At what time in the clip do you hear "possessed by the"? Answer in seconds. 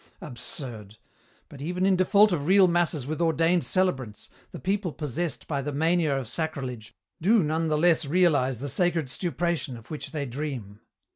4.93-5.71